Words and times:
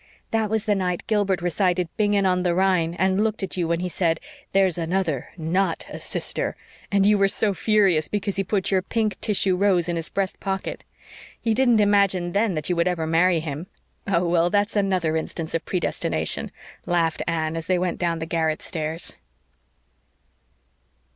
"That 0.31 0.49
was 0.49 0.65
the 0.65 0.73
night 0.73 1.05
Gilbert 1.05 1.43
recited 1.43 1.87
'Bingen 1.95 2.25
on 2.25 2.41
the 2.41 2.55
Rhine,' 2.55 2.95
and 2.95 3.23
looked 3.23 3.43
at 3.43 3.55
you 3.55 3.67
when 3.67 3.81
he 3.81 3.87
said, 3.87 4.19
'There's 4.51 4.75
another, 4.79 5.29
NOT 5.37 5.85
a 5.91 5.99
sister.' 5.99 6.55
And 6.91 7.05
you 7.05 7.19
were 7.19 7.27
so 7.27 7.53
furious 7.53 8.07
because 8.07 8.35
he 8.35 8.43
put 8.43 8.71
your 8.71 8.81
pink 8.81 9.21
tissue 9.21 9.55
rose 9.55 9.87
in 9.87 9.97
his 9.97 10.09
breast 10.09 10.39
pocket! 10.39 10.83
You 11.43 11.53
didn't 11.53 11.75
much 11.75 11.81
imagine 11.81 12.31
then 12.31 12.55
that 12.55 12.67
you 12.67 12.75
would 12.75 12.87
ever 12.87 13.05
marry 13.05 13.41
him." 13.41 13.67
"Oh, 14.07 14.27
well, 14.27 14.49
that's 14.49 14.75
another 14.75 15.15
instance 15.15 15.53
of 15.53 15.65
predestination," 15.65 16.49
laughed 16.87 17.21
Anne, 17.27 17.55
as 17.55 17.67
they 17.67 17.77
went 17.77 17.99
down 17.99 18.17
the 18.17 18.25
garret 18.25 18.63
stairs. 18.63 19.13